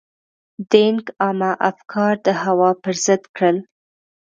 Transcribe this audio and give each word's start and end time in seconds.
دینګ 0.71 1.03
عامه 1.21 1.51
افکار 1.69 2.13
د 2.25 2.27
هوا 2.43 2.69
پر 2.83 2.95
ضد 3.05 3.23
کړل. 3.35 3.57